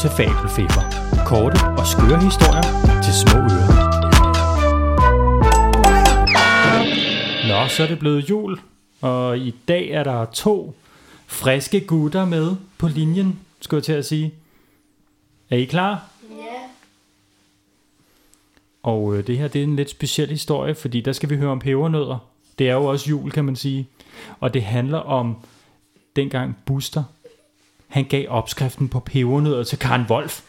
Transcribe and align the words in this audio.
til 0.00 0.10
Fabelfeber. 0.10 0.82
Korte 1.26 1.58
og 1.78 1.86
skøre 1.86 2.20
historier 2.20 2.62
til 3.04 3.14
små 3.22 3.38
ører. 3.38 3.90
Nå, 7.48 7.68
så 7.68 7.82
er 7.82 7.86
det 7.86 7.98
blevet 7.98 8.30
jul, 8.30 8.60
og 9.00 9.38
i 9.38 9.54
dag 9.68 9.88
er 9.88 10.04
der 10.04 10.24
to 10.24 10.74
friske 11.26 11.80
gutter 11.80 12.24
med 12.24 12.56
på 12.78 12.88
linjen, 12.88 13.40
skulle 13.60 13.78
jeg 13.78 13.84
til 13.84 13.92
at 13.92 14.06
sige. 14.06 14.34
Er 15.50 15.56
I 15.56 15.64
klar? 15.64 16.08
Ja. 16.30 16.60
Og 18.82 19.16
øh, 19.16 19.26
det 19.26 19.38
her 19.38 19.48
det 19.48 19.58
er 19.58 19.64
en 19.64 19.76
lidt 19.76 19.90
speciel 19.90 20.28
historie, 20.28 20.74
fordi 20.74 21.00
der 21.00 21.12
skal 21.12 21.30
vi 21.30 21.36
høre 21.36 21.50
om 21.50 21.58
pebernødder. 21.58 22.18
Det 22.58 22.68
er 22.68 22.74
jo 22.74 22.84
også 22.84 23.10
jul, 23.10 23.30
kan 23.30 23.44
man 23.44 23.56
sige. 23.56 23.88
Og 24.40 24.54
det 24.54 24.62
handler 24.62 24.98
om 24.98 25.36
dengang 26.16 26.56
Buster, 26.64 27.04
han 27.90 28.04
gav 28.04 28.26
opskriften 28.28 28.88
på 28.88 29.00
pebernødder 29.00 29.64
til 29.64 29.78
Karen 29.78 30.06
Wolf. 30.10 30.42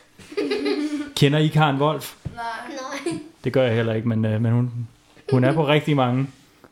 Kender 1.16 1.40
I 1.40 1.48
Karen 1.48 1.81
Wolf? 1.81 2.16
Nej. 2.36 3.22
Det 3.44 3.54
gør 3.54 3.64
jeg 3.64 3.76
heller 3.76 3.94
ikke, 3.94 4.08
men, 4.08 4.26
øh, 4.26 4.41
men 4.41 4.52
hun, 4.52 4.88
hun 5.31 5.44
er 5.44 5.54
på 5.54 5.67
rigtig 5.67 5.95
mange 5.95 6.27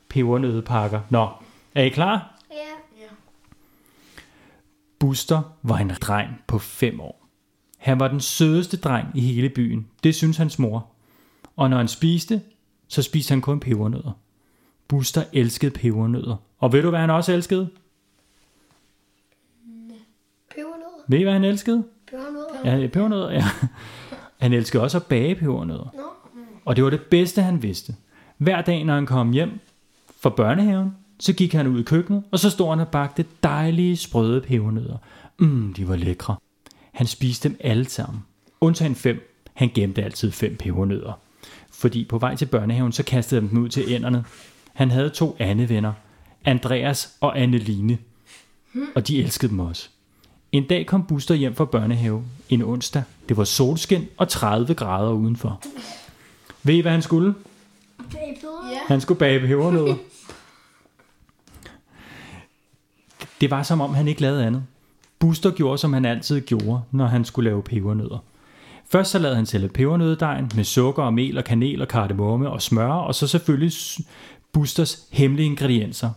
pebernøddepakker. 0.09 1.01
Nå, 1.09 1.29
er 1.75 1.83
I 1.83 1.89
klar? 1.89 2.39
Ja. 2.51 2.55
Ja. 3.01 3.07
Buster 4.99 5.41
var 5.63 5.77
en 5.77 5.91
dreng 6.01 6.29
på 6.47 6.59
5 6.59 6.99
år. 6.99 7.27
Han 7.77 7.99
var 7.99 8.07
den 8.07 8.19
sødeste 8.19 8.77
dreng 8.77 9.07
i 9.15 9.21
hele 9.21 9.49
byen. 9.49 9.87
Det 10.03 10.15
synes 10.15 10.37
hans 10.37 10.59
mor. 10.59 10.87
Og 11.55 11.69
når 11.69 11.77
han 11.77 11.87
spiste, 11.87 12.41
så 12.87 13.01
spiste 13.01 13.31
han 13.31 13.41
kun 13.41 13.59
pebernødder. 13.59 14.11
Buster 14.87 15.23
elskede 15.33 15.71
pebernødder. 15.71 16.35
Og 16.59 16.73
ved 16.73 16.81
du, 16.81 16.89
hvad 16.89 16.99
han 16.99 17.09
også 17.09 17.33
elskede? 17.33 17.69
Pebernødder. 20.55 20.98
Ved 21.09 21.19
I, 21.19 21.23
hvad 21.23 21.33
han 21.33 21.43
elskede? 21.43 21.83
Pebernødder. 22.07 22.81
Ja, 22.81 22.87
pebernødder, 22.87 23.31
ja. 23.31 23.43
Han 24.41 24.53
elskede 24.53 24.83
også 24.83 24.97
at 24.97 25.05
bage 25.05 25.35
pebernødder. 25.35 25.93
Nå. 25.95 26.03
Og 26.65 26.75
det 26.75 26.83
var 26.83 26.89
det 26.89 27.01
bedste, 27.01 27.41
han 27.41 27.63
vidste. 27.63 27.95
Hver 28.37 28.61
dag, 28.61 28.83
når 28.85 28.95
han 28.95 29.05
kom 29.05 29.31
hjem 29.31 29.59
fra 30.19 30.29
børnehaven, 30.29 30.95
så 31.19 31.33
gik 31.33 31.53
han 31.53 31.67
ud 31.67 31.79
i 31.79 31.83
køkkenet, 31.83 32.23
og 32.31 32.39
så 32.39 32.49
stod 32.49 32.69
han 32.69 32.79
og 32.79 32.87
bagte 32.87 33.25
dejlige, 33.43 33.97
sprøde 33.97 34.41
pebernødder. 34.41 34.97
Mmm, 35.37 35.73
de 35.73 35.87
var 35.87 35.95
lækre. 35.95 36.35
Han 36.91 37.07
spiste 37.07 37.49
dem 37.49 37.57
alle 37.59 37.89
sammen. 37.89 38.23
Undtagen 38.61 38.95
fem. 38.95 39.43
Han 39.53 39.71
gemte 39.75 40.03
altid 40.03 40.31
fem 40.31 40.55
pebernødder. 40.55 41.19
Fordi 41.71 42.05
på 42.05 42.17
vej 42.17 42.35
til 42.35 42.45
børnehaven, 42.45 42.91
så 42.91 43.03
kastede 43.03 43.41
han 43.41 43.49
dem 43.49 43.63
ud 43.63 43.69
til 43.69 43.83
ænderne. 43.87 44.23
Han 44.73 44.91
havde 44.91 45.09
to 45.09 45.35
venner, 45.39 45.93
Andreas 46.45 47.17
og 47.21 47.39
Anneline. 47.39 47.97
Og 48.95 49.07
de 49.07 49.19
elskede 49.19 49.51
dem 49.51 49.59
også. 49.59 49.89
En 50.51 50.63
dag 50.63 50.85
kom 50.85 51.05
Buster 51.05 51.35
hjem 51.35 51.55
fra 51.55 51.65
børnehave. 51.65 52.23
En 52.49 52.63
onsdag. 52.63 53.03
Det 53.29 53.37
var 53.37 53.43
solskin 53.43 54.07
og 54.17 54.29
30 54.29 54.73
grader 54.73 55.11
udenfor. 55.11 55.61
Ved 56.63 56.75
I, 56.75 56.79
hvad 56.79 56.91
han 56.91 57.01
skulle? 57.01 57.33
Ja. 58.13 58.79
Han 58.87 59.01
skulle 59.01 59.17
bage 59.19 59.39
pebernødder. 59.39 59.95
Det 63.41 63.51
var 63.51 63.63
som 63.63 63.81
om, 63.81 63.93
han 63.93 64.07
ikke 64.07 64.21
lavede 64.21 64.45
andet. 64.45 64.63
Buster 65.19 65.51
gjorde, 65.51 65.77
som 65.77 65.93
han 65.93 66.05
altid 66.05 66.41
gjorde, 66.41 66.81
når 66.91 67.05
han 67.05 67.25
skulle 67.25 67.49
lave 67.49 67.63
pebernødder. 67.63 68.17
Først 68.91 69.11
så 69.11 69.19
lavede 69.19 69.35
han 69.35 69.45
selv 69.45 69.69
pebernøddedejen 69.69 70.51
med 70.55 70.63
sukker 70.63 71.03
og 71.03 71.13
mel 71.13 71.37
og 71.37 71.43
kanel 71.43 71.81
og 71.81 71.87
kardemomme 71.87 72.49
og 72.49 72.61
smør, 72.61 72.91
og 72.91 73.15
så 73.15 73.27
selvfølgelig 73.27 73.73
Busters 74.51 75.07
hemmelige 75.11 75.45
ingredienser. 75.45 76.09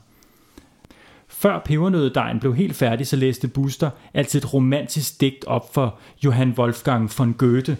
Før 1.42 1.58
pebernøddejen 1.64 2.40
blev 2.40 2.54
helt 2.54 2.76
færdig, 2.76 3.06
så 3.06 3.16
læste 3.16 3.48
Buster 3.48 3.90
altid 4.14 4.40
et 4.40 4.54
romantisk 4.54 5.20
digt 5.20 5.44
op 5.44 5.74
for 5.74 5.98
Johann 6.24 6.52
Wolfgang 6.58 7.10
von 7.18 7.32
Goethe 7.32 7.76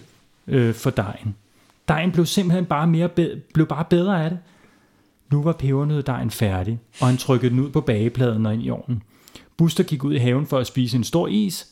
øh, 0.47 0.75
for 0.75 0.91
dejen. 0.91 1.34
Dejen 1.89 2.12
blev 2.12 2.27
simpelthen 2.27 2.65
bare, 2.65 2.87
mere 2.87 3.09
be- 3.09 3.41
blev 3.55 3.67
bare 3.67 3.84
bedre 3.84 4.25
af 4.25 4.31
det. 4.31 4.39
Nu 5.31 5.43
var 5.43 5.53
pebernøddejen 5.53 6.31
færdig, 6.31 6.81
og 7.01 7.06
han 7.06 7.17
trykkede 7.17 7.51
den 7.51 7.61
ud 7.61 7.71
på 7.71 7.81
bagepladen 7.81 8.47
og 8.47 8.55
ind 8.55 8.62
i 8.62 8.71
ovnen. 8.71 9.03
Buster 9.56 9.84
gik 9.84 10.05
ud 10.05 10.15
i 10.15 10.19
haven 10.19 10.47
for 10.47 10.59
at 10.59 10.67
spise 10.67 10.97
en 10.97 11.05
stor 11.05 11.28
is. 11.28 11.69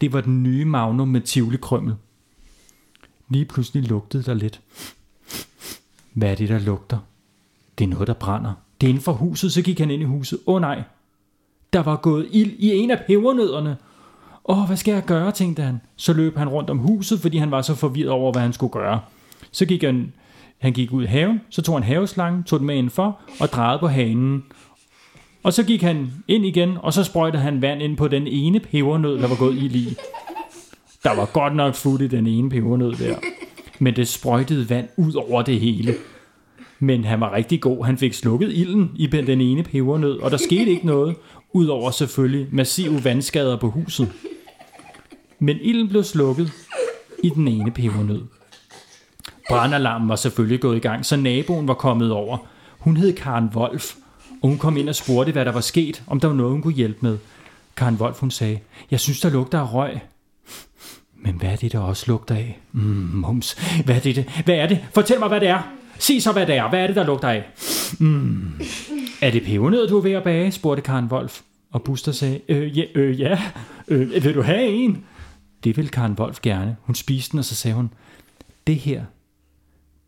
Det 0.00 0.12
var 0.12 0.20
den 0.20 0.42
nye 0.42 0.64
Magnum 0.64 1.08
med 1.08 1.20
tivoli 1.20 1.56
krømmel. 1.56 1.94
Lige 3.28 3.44
pludselig 3.44 3.88
lugtede 3.88 4.22
der 4.22 4.34
lidt. 4.34 4.60
Hvad 6.12 6.30
er 6.30 6.34
det, 6.34 6.48
der 6.48 6.58
lugter? 6.58 6.98
Det 7.78 7.84
er 7.84 7.88
noget, 7.88 8.08
der 8.08 8.14
brænder. 8.14 8.52
Det 8.80 8.86
er 8.86 8.88
inden 8.88 9.02
for 9.02 9.12
huset, 9.12 9.52
så 9.52 9.62
gik 9.62 9.78
han 9.78 9.90
ind 9.90 10.02
i 10.02 10.04
huset. 10.04 10.38
Åh 10.46 10.54
oh, 10.54 10.60
nej, 10.60 10.82
der 11.76 11.82
var 11.82 11.96
gået 11.96 12.26
ild 12.32 12.52
i 12.58 12.76
en 12.76 12.90
af 12.90 13.00
pebernødderne. 13.06 13.76
Åh, 14.48 14.66
hvad 14.66 14.76
skal 14.76 14.92
jeg 14.92 15.04
gøre, 15.04 15.32
tænkte 15.32 15.62
han. 15.62 15.80
Så 15.96 16.12
løb 16.12 16.36
han 16.36 16.48
rundt 16.48 16.70
om 16.70 16.78
huset, 16.78 17.20
fordi 17.20 17.36
han 17.36 17.50
var 17.50 17.62
så 17.62 17.74
forvirret 17.74 18.10
over, 18.10 18.32
hvad 18.32 18.42
han 18.42 18.52
skulle 18.52 18.72
gøre. 18.72 19.00
Så 19.52 19.66
gik 19.66 19.82
han, 19.82 20.12
han 20.58 20.72
gik 20.72 20.92
ud 20.92 21.02
i 21.02 21.06
haven, 21.06 21.40
så 21.50 21.62
tog 21.62 21.74
han 21.74 21.82
haveslangen, 21.82 22.44
tog 22.44 22.58
den 22.58 22.66
med 22.66 22.76
indenfor 22.76 23.20
og 23.40 23.48
drejede 23.48 23.78
på 23.78 23.86
hanen. 23.86 24.44
Og 25.42 25.52
så 25.52 25.62
gik 25.64 25.82
han 25.82 26.12
ind 26.28 26.46
igen, 26.46 26.78
og 26.82 26.92
så 26.92 27.04
sprøjtede 27.04 27.42
han 27.42 27.62
vand 27.62 27.82
ind 27.82 27.96
på 27.96 28.08
den 28.08 28.26
ene 28.26 28.60
pebernød, 28.60 29.18
der 29.18 29.28
var 29.28 29.36
gået 29.36 29.56
ild 29.56 29.74
i. 29.74 29.96
Der 31.04 31.16
var 31.16 31.26
godt 31.32 31.56
nok 31.56 31.74
fuld 31.74 32.00
i 32.00 32.08
den 32.08 32.26
ene 32.26 32.50
pebernød 32.50 32.92
der. 32.92 33.16
Men 33.78 33.96
det 33.96 34.08
sprøjtede 34.08 34.70
vand 34.70 34.88
ud 34.96 35.14
over 35.14 35.42
det 35.42 35.60
hele. 35.60 35.94
Men 36.78 37.04
han 37.04 37.20
var 37.20 37.32
rigtig 37.32 37.60
god. 37.60 37.84
Han 37.84 37.98
fik 37.98 38.14
slukket 38.14 38.52
ilden 38.52 38.90
i 38.96 39.06
den 39.06 39.40
ene 39.40 39.62
pebernød, 39.62 40.18
og 40.18 40.30
der 40.30 40.36
skete 40.36 40.70
ikke 40.70 40.86
noget, 40.86 41.16
udover 41.56 41.90
selvfølgelig 41.90 42.48
massive 42.52 43.04
vandskader 43.04 43.56
på 43.56 43.70
huset. 43.70 44.12
Men 45.38 45.56
ilden 45.60 45.88
blev 45.88 46.04
slukket 46.04 46.52
i 47.22 47.28
den 47.28 47.48
ene 47.48 47.70
pebernød. 47.70 48.22
Brandalarmen 49.48 50.08
var 50.08 50.16
selvfølgelig 50.16 50.60
gået 50.60 50.76
i 50.76 50.80
gang, 50.80 51.06
så 51.06 51.16
naboen 51.16 51.68
var 51.68 51.74
kommet 51.74 52.10
over. 52.10 52.38
Hun 52.78 52.96
hed 52.96 53.12
Karen 53.12 53.50
Wolf, 53.54 53.94
og 54.42 54.48
hun 54.48 54.58
kom 54.58 54.76
ind 54.76 54.88
og 54.88 54.94
spurgte, 54.94 55.32
hvad 55.32 55.44
der 55.44 55.52
var 55.52 55.60
sket, 55.60 56.02
om 56.06 56.20
der 56.20 56.28
var 56.28 56.34
noget, 56.34 56.52
hun 56.52 56.62
kunne 56.62 56.74
hjælpe 56.74 56.98
med. 57.00 57.18
Karen 57.76 57.94
Wolf, 57.94 58.20
hun 58.20 58.30
sagde, 58.30 58.58
jeg 58.90 59.00
synes, 59.00 59.20
der 59.20 59.30
lugter 59.30 59.60
af 59.60 59.74
røg. 59.74 60.00
Men 61.14 61.34
hvad 61.34 61.50
er 61.50 61.56
det, 61.56 61.72
der 61.72 61.78
også 61.78 62.04
lugter 62.08 62.34
af? 62.34 62.58
Mm, 62.72 62.82
mums. 63.12 63.56
Hvad 63.84 63.96
er 63.96 64.00
det. 64.00 64.42
Hvad 64.44 64.54
er 64.54 64.66
det? 64.66 64.84
Fortæl 64.94 65.18
mig, 65.18 65.28
hvad 65.28 65.40
det 65.40 65.48
er. 65.48 65.62
Sig 65.98 66.22
så, 66.22 66.32
hvad 66.32 66.46
det 66.46 66.56
er. 66.56 66.68
Hvad 66.68 66.80
er 66.80 66.86
det, 66.86 66.96
der 66.96 67.06
lugter 67.06 67.28
af? 67.28 67.44
Mm. 67.98 68.52
Er 69.22 69.30
det 69.30 69.42
pebernød, 69.42 69.88
du 69.88 69.98
er 69.98 70.02
ved 70.02 70.12
at 70.12 70.22
bage? 70.22 70.52
spurgte 70.52 70.82
Karen 70.82 71.04
Wolf. 71.04 71.40
Og 71.70 71.82
Buster 71.82 72.12
sagde, 72.12 72.40
øh, 72.48 72.78
ja, 72.78 72.84
øh, 72.94 73.20
ja. 73.20 73.42
Øh, 73.88 74.24
vil 74.24 74.34
du 74.34 74.42
have 74.42 74.66
en? 74.66 75.04
Det 75.64 75.76
ville 75.76 75.88
Karen 75.88 76.12
Wolf 76.12 76.40
gerne. 76.42 76.76
Hun 76.80 76.94
spiste 76.94 77.32
den, 77.32 77.38
og 77.38 77.44
så 77.44 77.54
sagde 77.54 77.74
hun, 77.74 77.90
det 78.66 78.76
her, 78.76 79.04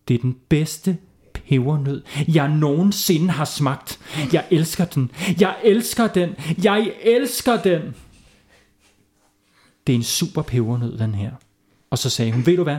det 0.08 0.14
er 0.14 0.19
den 0.19 0.36
bedste 0.48 0.96
pebernød, 1.32 2.02
jeg 2.28 2.48
nogensinde 2.48 3.30
har 3.30 3.44
smagt. 3.44 3.98
Jeg 4.32 4.44
elsker 4.50 4.84
den. 4.84 5.10
Jeg 5.40 5.56
elsker 5.64 6.06
den. 6.06 6.34
Jeg 6.62 6.92
elsker 7.02 7.62
den. 7.62 7.82
Det 9.86 9.92
er 9.92 9.96
en 9.96 10.02
super 10.02 10.42
pebernød, 10.42 10.98
den 10.98 11.14
her. 11.14 11.30
Og 11.90 11.98
så 11.98 12.10
sagde 12.10 12.32
hun, 12.32 12.46
ved 12.46 12.56
du 12.56 12.62
hvad? 12.62 12.78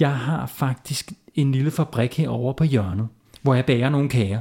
Jeg 0.00 0.16
har 0.16 0.46
faktisk 0.46 1.12
en 1.34 1.52
lille 1.52 1.70
fabrik 1.70 2.14
herovre 2.14 2.54
på 2.54 2.64
hjørnet, 2.64 3.08
hvor 3.42 3.54
jeg 3.54 3.66
bager 3.66 3.88
nogle 3.88 4.08
kager. 4.08 4.40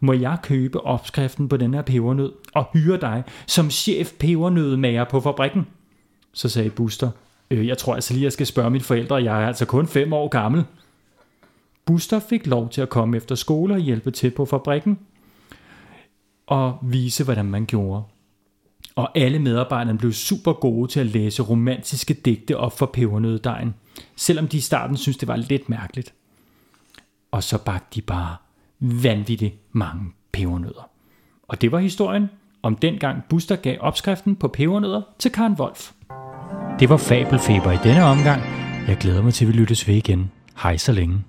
Må 0.00 0.12
jeg 0.12 0.38
købe 0.42 0.80
opskriften 0.80 1.48
på 1.48 1.56
den 1.56 1.74
her 1.74 1.82
pebernød 1.82 2.32
og 2.54 2.66
hyre 2.72 3.00
dig 3.00 3.24
som 3.46 3.70
chef 3.70 4.12
pebernødemager 4.18 5.04
på 5.04 5.20
fabrikken? 5.20 5.66
Så 6.32 6.48
sagde 6.48 6.70
Buster, 6.70 7.10
øh, 7.50 7.66
jeg 7.66 7.78
tror 7.78 7.94
altså 7.94 8.14
lige, 8.14 8.24
jeg 8.24 8.32
skal 8.32 8.46
spørge 8.46 8.70
mine 8.70 8.84
forældre, 8.84 9.16
jeg 9.16 9.42
er 9.42 9.46
altså 9.46 9.64
kun 9.64 9.86
fem 9.86 10.12
år 10.12 10.28
gammel. 10.28 10.64
Buster 11.84 12.18
fik 12.18 12.46
lov 12.46 12.68
til 12.68 12.80
at 12.80 12.88
komme 12.88 13.16
efter 13.16 13.34
skole 13.34 13.74
og 13.74 13.80
hjælpe 13.80 14.10
til 14.10 14.30
på 14.30 14.44
fabrikken 14.44 14.98
og 16.46 16.78
vise, 16.82 17.24
hvordan 17.24 17.46
man 17.46 17.66
gjorde. 17.66 18.02
Og 18.94 19.18
alle 19.18 19.38
medarbejderne 19.38 19.98
blev 19.98 20.12
super 20.12 20.52
gode 20.52 20.90
til 20.90 21.00
at 21.00 21.06
læse 21.06 21.42
romantiske 21.42 22.14
digte 22.14 22.56
op 22.56 22.78
for 22.78 22.86
pebernøddejen, 22.86 23.74
selvom 24.16 24.48
de 24.48 24.56
i 24.56 24.60
starten 24.60 24.96
syntes, 24.96 25.16
det 25.16 25.28
var 25.28 25.36
lidt 25.36 25.68
mærkeligt. 25.68 26.14
Og 27.30 27.42
så 27.42 27.58
bagte 27.64 27.86
de 27.94 28.00
bare 28.00 28.36
vanvittigt 28.80 29.54
mange 29.72 30.04
pebernødder. 30.32 30.90
Og 31.48 31.60
det 31.60 31.72
var 31.72 31.78
historien 31.78 32.30
om 32.62 32.76
dengang 32.76 33.22
Buster 33.28 33.56
gav 33.56 33.76
opskriften 33.80 34.36
på 34.36 34.48
pebernødder 34.48 35.02
til 35.18 35.32
Karen 35.32 35.52
Wolf. 35.52 35.90
Det 36.80 36.88
var 36.88 36.96
Fabelfeber 36.96 37.72
i 37.72 37.78
denne 37.84 38.04
omgang. 38.04 38.42
Jeg 38.88 38.96
glæder 38.96 39.22
mig 39.22 39.34
til, 39.34 39.44
at 39.44 39.52
vi 39.52 39.58
lyttes 39.58 39.88
ved 39.88 39.94
igen. 39.94 40.30
Hej 40.62 40.76
så 40.76 40.92
længe. 40.92 41.24